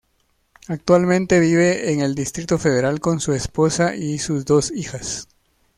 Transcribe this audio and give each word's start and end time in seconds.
Actualmente, 0.67 1.39
vive 1.39 1.93
en 1.93 1.99
el 2.01 2.15
Distrito 2.15 2.57
Federal 2.57 2.99
con 2.99 3.19
su 3.19 3.33
esposa 3.33 3.95
y 3.95 4.17
sus 4.17 4.45
dos 4.45 4.71
hijas. 4.71 5.27